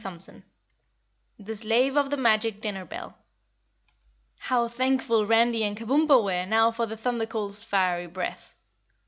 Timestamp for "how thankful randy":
4.39-5.63